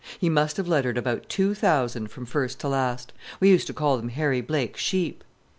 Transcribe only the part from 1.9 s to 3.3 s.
from first to last.